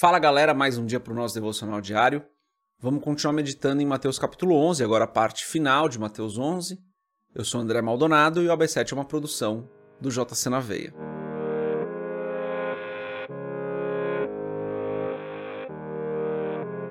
[0.00, 2.24] Fala galera, mais um dia para o nosso devocional diário.
[2.78, 6.78] Vamos continuar meditando em Mateus capítulo 11, agora a parte final de Mateus 11.
[7.34, 9.68] Eu sou André Maldonado e o AB7 é uma produção
[10.00, 10.94] do JC na Veia.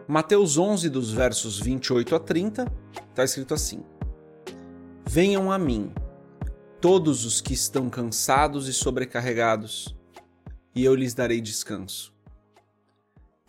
[0.07, 2.71] Mateus 11, dos versos 28 a 30,
[3.09, 3.83] está escrito assim:
[5.07, 5.91] Venham a mim,
[6.79, 9.97] todos os que estão cansados e sobrecarregados,
[10.75, 12.18] e eu lhes darei descanso.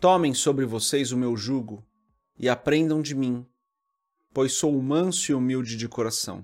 [0.01, 1.87] Tomem sobre vocês o meu jugo
[2.35, 3.47] e aprendam de mim,
[4.33, 6.43] pois sou manso e humilde de coração.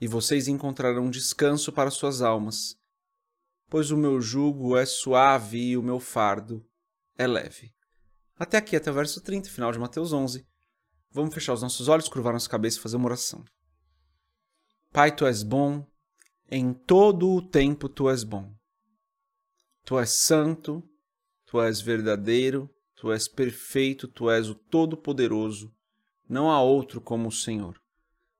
[0.00, 2.78] E vocês encontrarão descanso para suas almas,
[3.68, 6.64] pois o meu jugo é suave e o meu fardo
[7.18, 7.74] é leve.
[8.38, 10.46] Até aqui, até o verso 30, final de Mateus 11.
[11.10, 13.44] Vamos fechar os nossos olhos, curvar nossa cabeça e fazer uma oração.
[14.92, 15.84] Pai, tu és bom,
[16.48, 18.54] em todo o tempo tu és bom.
[19.84, 20.88] Tu és santo,
[21.56, 25.74] tu és verdadeiro, tu és perfeito, tu és o Todo-Poderoso.
[26.28, 27.80] Não há outro como o Senhor.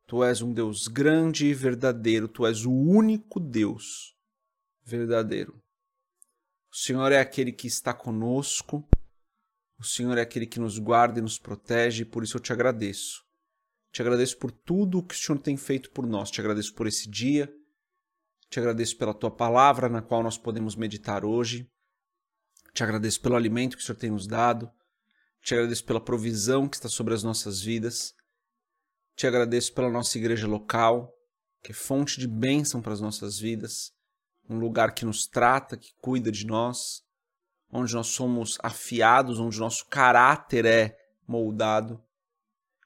[0.06, 4.14] Tu és um Deus grande e verdadeiro, tu és o único Deus
[4.84, 5.54] verdadeiro.
[6.70, 8.86] O Senhor é aquele que está conosco,
[9.78, 12.52] o Senhor é aquele que nos guarda e nos protege, e por isso eu te
[12.52, 13.24] agradeço.
[13.92, 16.86] Te agradeço por tudo o que o Senhor tem feito por nós, te agradeço por
[16.86, 17.50] esse dia,
[18.50, 21.66] te agradeço pela tua palavra na qual nós podemos meditar hoje.
[22.76, 24.70] Te agradeço pelo alimento que o Senhor tem nos dado.
[25.40, 28.14] Te agradeço pela provisão que está sobre as nossas vidas.
[29.14, 31.10] Te agradeço pela nossa igreja local,
[31.62, 33.94] que é fonte de bênção para as nossas vidas,
[34.46, 37.02] um lugar que nos trata, que cuida de nós,
[37.72, 41.98] onde nós somos afiados, onde nosso caráter é moldado.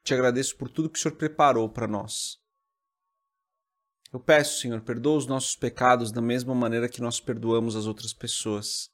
[0.04, 2.38] Te agradeço por tudo que o Senhor preparou para nós.
[4.12, 8.12] Eu peço, Senhor, perdoa os nossos pecados da mesma maneira que nós perdoamos as outras
[8.12, 8.88] pessoas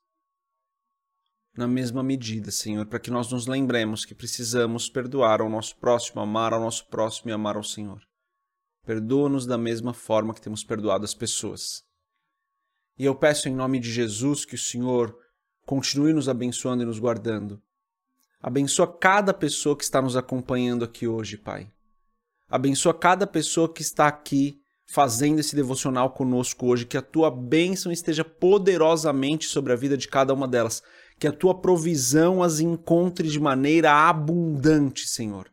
[1.57, 6.21] na mesma medida, Senhor, para que nós nos lembremos que precisamos perdoar ao nosso próximo,
[6.21, 8.03] amar ao nosso próximo e amar ao Senhor.
[8.85, 11.83] Perdoa-nos da mesma forma que temos perdoado as pessoas.
[12.99, 15.17] E eu peço em nome de Jesus que o Senhor
[15.65, 17.61] continue nos abençoando e nos guardando.
[18.41, 21.71] Abençoa cada pessoa que está nos acompanhando aqui hoje, Pai.
[22.49, 27.91] Abençoa cada pessoa que está aqui fazendo esse devocional conosco hoje, que a tua bênção
[27.91, 30.83] esteja poderosamente sobre a vida de cada uma delas
[31.19, 35.51] que a tua provisão as encontre de maneira abundante, Senhor.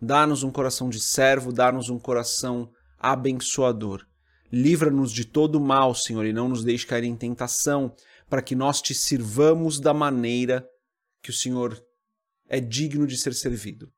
[0.00, 4.06] Dá-nos um coração de servo, dá-nos um coração abençoador.
[4.50, 7.94] Livra-nos de todo mal, Senhor, e não nos deixe cair em tentação,
[8.28, 10.66] para que nós te sirvamos da maneira
[11.22, 11.80] que o Senhor
[12.48, 13.92] é digno de ser servido.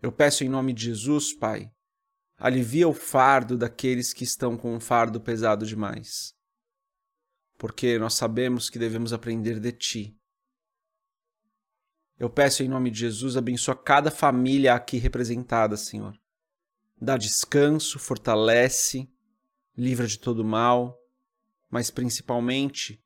[0.00, 1.70] Eu peço em nome de Jesus, Pai,
[2.38, 6.34] alivia o fardo daqueles que estão com um fardo pesado demais
[7.58, 10.16] porque nós sabemos que devemos aprender de Ti.
[12.18, 16.18] Eu peço em nome de Jesus, abençoa cada família aqui representada, Senhor.
[17.00, 19.10] Dá descanso, fortalece,
[19.76, 20.98] livra de todo mal,
[21.68, 23.02] mas principalmente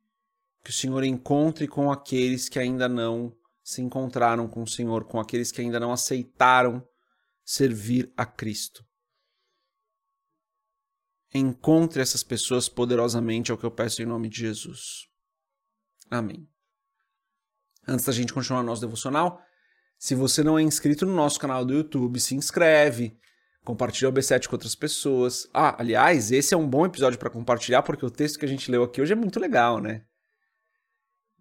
[0.63, 5.19] que o Senhor encontre com aqueles que ainda não se encontraram com o Senhor, com
[5.19, 6.87] aqueles que ainda não aceitaram
[7.45, 8.85] servir a Cristo.
[11.34, 15.09] Encontre essas pessoas poderosamente, é o que eu peço em nome de Jesus.
[16.11, 16.49] Amém.
[17.87, 19.43] Antes da gente continuar nosso devocional,
[19.99, 23.19] se você não é inscrito no nosso canal do YouTube, se inscreve,
[23.65, 25.49] compartilha o B7 com outras pessoas.
[25.53, 28.71] Ah, aliás, esse é um bom episódio para compartilhar, porque o texto que a gente
[28.71, 30.05] leu aqui hoje é muito legal, né?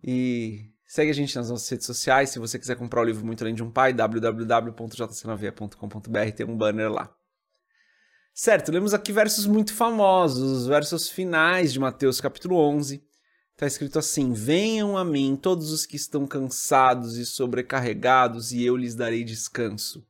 [0.03, 2.29] E segue a gente nas nossas redes sociais.
[2.29, 6.91] Se você quiser comprar o livro Muito Além de um Pai, www.jcnavia.com.br, tem um banner
[6.91, 7.16] lá.
[8.39, 13.03] Certo, lemos aqui versos muito famosos, os versos finais de Mateus capítulo 11.
[13.53, 18.77] Está escrito assim: Venham a mim todos os que estão cansados e sobrecarregados, e eu
[18.77, 20.05] lhes darei descanso.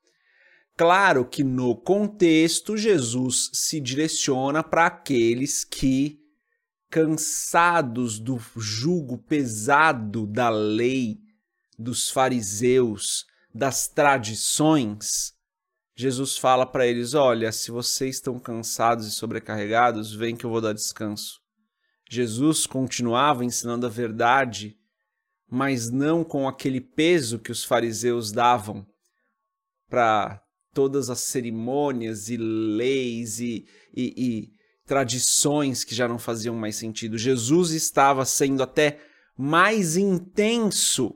[0.76, 6.20] Claro que no contexto, Jesus se direciona para aqueles que,
[6.90, 11.22] cansados do jugo pesado da lei,
[11.80, 13.26] dos fariseus,
[13.56, 15.37] das tradições,
[16.00, 20.62] Jesus fala para eles: Olha, se vocês estão cansados e sobrecarregados, vem que eu vou
[20.62, 21.42] dar descanso.
[22.08, 24.78] Jesus continuava ensinando a verdade,
[25.50, 28.86] mas não com aquele peso que os fariseus davam
[29.90, 30.40] para
[30.72, 34.50] todas as cerimônias e leis e, e, e
[34.86, 37.18] tradições que já não faziam mais sentido.
[37.18, 39.00] Jesus estava sendo até
[39.36, 41.16] mais intenso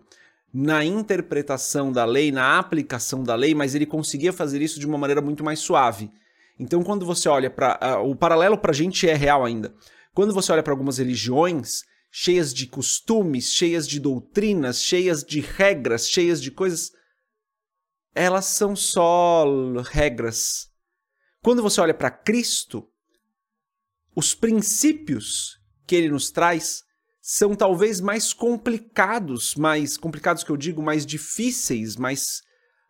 [0.54, 4.98] na interpretação da lei, na aplicação da lei, mas ele conseguia fazer isso de uma
[4.98, 6.12] maneira muito mais suave.
[6.60, 7.80] Então, quando você olha para.
[8.00, 9.74] Uh, o paralelo para a gente é real ainda.
[10.14, 16.10] Quando você olha para algumas religiões cheias de costumes, cheias de doutrinas, cheias de regras,
[16.10, 16.92] cheias de coisas,
[18.14, 19.46] elas são só
[19.90, 20.70] regras.
[21.42, 22.88] Quando você olha para Cristo,
[24.14, 25.58] os princípios
[25.88, 26.84] que ele nos traz
[27.22, 32.42] são talvez mais complicados, mais complicados que eu digo, mais difíceis, mais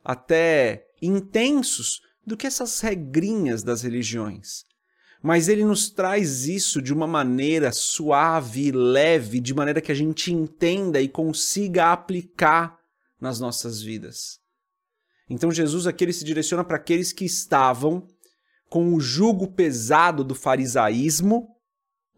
[0.03, 4.63] até intensos do que essas regrinhas das religiões.
[5.21, 9.95] Mas ele nos traz isso de uma maneira suave e leve, de maneira que a
[9.95, 12.79] gente entenda e consiga aplicar
[13.19, 14.39] nas nossas vidas.
[15.29, 18.07] Então Jesus aqui ele se direciona para aqueles que estavam
[18.69, 21.49] com o jugo pesado do farisaísmo,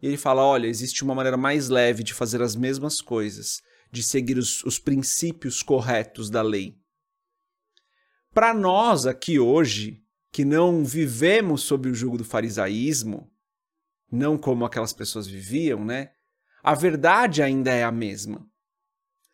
[0.04, 4.04] e ele fala: olha, existe uma maneira mais leve de fazer as mesmas coisas, de
[4.04, 6.78] seguir os, os princípios corretos da lei.
[8.34, 13.32] Para nós aqui hoje, que não vivemos sob o jugo do farisaísmo,
[14.12, 16.12] não como aquelas pessoas viviam, né?
[16.62, 18.46] A verdade ainda é a mesma.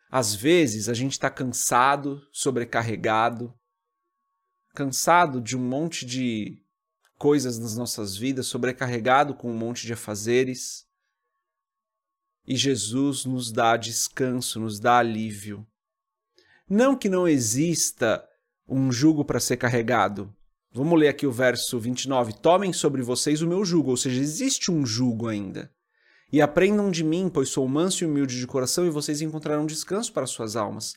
[0.08, 3.52] Às vezes a gente está cansado, sobrecarregado,
[4.72, 6.62] cansado de um monte de
[7.20, 10.86] coisas nas nossas vidas, sobrecarregado com um monte de afazeres.
[12.46, 15.66] E Jesus nos dá descanso, nos dá alívio.
[16.66, 18.26] Não que não exista
[18.66, 20.34] um jugo para ser carregado.
[20.72, 22.32] Vamos ler aqui o verso 29.
[22.40, 25.70] Tomem sobre vocês o meu jugo, ou seja, existe um jugo ainda.
[26.32, 30.10] E aprendam de mim, pois sou manso e humilde de coração, e vocês encontrarão descanso
[30.10, 30.94] para suas almas.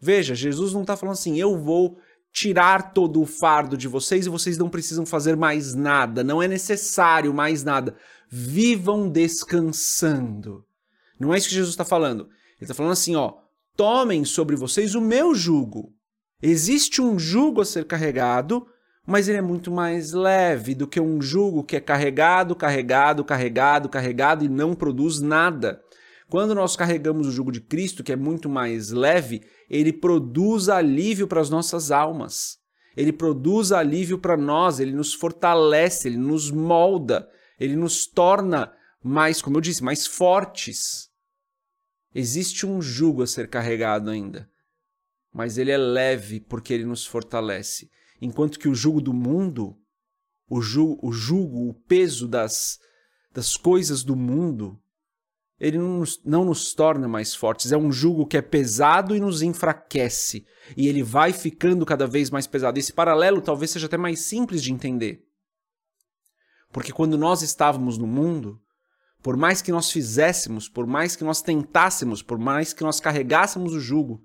[0.00, 2.00] Veja, Jesus não está falando assim, eu vou
[2.32, 6.48] tirar todo o fardo de vocês e vocês não precisam fazer mais nada, não é
[6.48, 7.94] necessário mais nada.
[8.28, 10.64] Vivam descansando.
[11.20, 12.22] Não é isso que Jesus está falando.
[12.56, 13.34] Ele está falando assim, ó,
[13.76, 15.92] tomem sobre vocês o meu jugo.
[16.40, 18.66] Existe um jugo a ser carregado,
[19.06, 23.88] mas ele é muito mais leve do que um jugo que é carregado, carregado, carregado,
[23.88, 25.82] carregado e não produz nada.
[26.32, 31.28] Quando nós carregamos o jugo de Cristo, que é muito mais leve, ele produz alívio
[31.28, 32.56] para as nossas almas.
[32.96, 37.28] Ele produz alívio para nós, ele nos fortalece, ele nos molda,
[37.60, 38.72] ele nos torna
[39.04, 41.10] mais, como eu disse, mais fortes.
[42.14, 44.50] Existe um jugo a ser carregado ainda
[45.32, 47.90] mas ele é leve porque ele nos fortalece.
[48.20, 49.76] Enquanto que o jugo do mundo,
[50.48, 52.78] o jugo, o, jugo, o peso das,
[53.32, 54.78] das coisas do mundo,
[55.62, 57.70] ele não nos, não nos torna mais fortes.
[57.70, 60.44] É um jugo que é pesado e nos enfraquece.
[60.76, 62.80] E ele vai ficando cada vez mais pesado.
[62.80, 65.24] Esse paralelo talvez seja até mais simples de entender.
[66.72, 68.60] Porque quando nós estávamos no mundo,
[69.22, 73.72] por mais que nós fizéssemos, por mais que nós tentássemos, por mais que nós carregássemos
[73.72, 74.20] o jugo,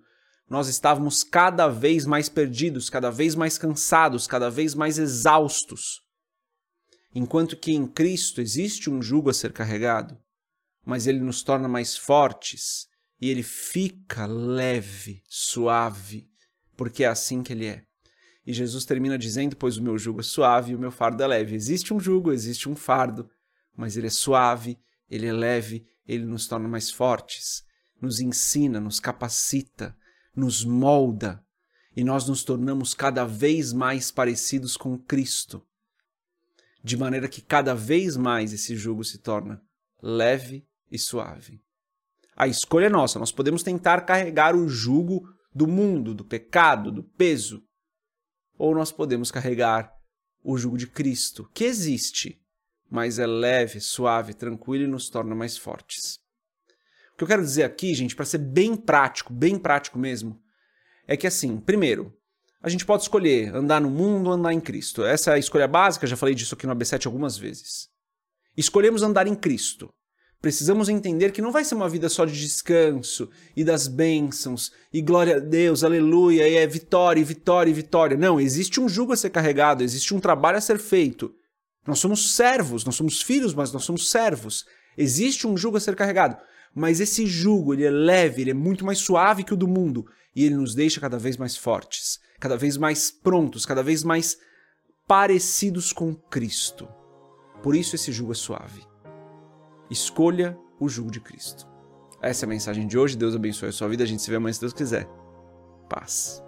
[0.50, 6.02] nós estávamos cada vez mais perdidos, cada vez mais cansados, cada vez mais exaustos.
[7.14, 10.18] Enquanto que em Cristo existe um jugo a ser carregado,
[10.88, 12.88] mas ele nos torna mais fortes
[13.20, 16.32] e ele fica leve, suave,
[16.78, 17.84] porque é assim que ele é.
[18.46, 21.28] E Jesus termina dizendo: Pois o meu jugo é suave e o meu fardo é
[21.28, 21.58] leve.
[21.58, 23.30] Existe um jugo, existe um fardo,
[23.76, 24.80] mas ele é suave,
[25.10, 27.66] ele é leve, ele nos torna mais fortes,
[28.02, 29.94] nos ensina, nos capacita,
[30.34, 31.44] nos molda
[31.98, 35.62] e nós nos tornamos cada vez mais parecidos com Cristo,
[36.82, 39.62] de maneira que cada vez mais esse jugo se torna
[40.02, 41.62] leve e suave.
[42.36, 47.04] A escolha é nossa, nós podemos tentar carregar o jugo do mundo, do pecado, do
[47.04, 47.64] peso,
[48.58, 49.92] ou nós podemos carregar
[50.44, 52.40] o jugo de Cristo, que existe,
[52.90, 56.20] mas é leve, suave, tranquilo e nos torna mais fortes.
[57.14, 60.40] O que eu quero dizer aqui, gente, para ser bem prático, bem prático mesmo,
[61.08, 62.14] é que assim, primeiro,
[62.62, 65.04] a gente pode escolher andar no mundo ou andar em Cristo.
[65.04, 67.90] Essa é a escolha básica, já falei disso aqui no AB7 algumas vezes.
[68.56, 69.90] Escolhemos andar em Cristo.
[70.42, 75.02] Precisamos entender que não vai ser uma vida só de descanso e das bênçãos e
[75.02, 78.16] glória a Deus, aleluia, e é vitória, vitória, vitória.
[78.16, 81.34] Não, existe um jugo a ser carregado, existe um trabalho a ser feito.
[81.86, 84.66] Nós somos servos, nós somos filhos, mas nós somos servos.
[84.98, 86.38] Existe um jugo a ser carregado
[86.78, 90.06] mas esse jugo ele é leve, ele é muito mais suave que o do mundo
[90.36, 94.38] e ele nos deixa cada vez mais fortes, cada vez mais prontos, cada vez mais
[95.08, 96.88] parecidos com Cristo.
[97.64, 98.84] Por isso esse jugo é suave.
[99.90, 101.68] Escolha o jugo de Cristo.
[102.22, 103.18] Essa é a mensagem de hoje.
[103.18, 104.04] Deus abençoe a sua vida.
[104.04, 105.08] A gente se vê amanhã se Deus quiser.
[105.90, 106.44] Paz.